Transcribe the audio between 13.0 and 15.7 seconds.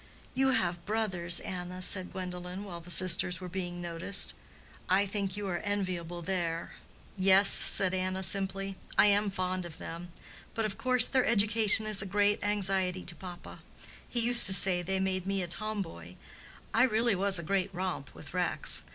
to papa. He used to say they made me a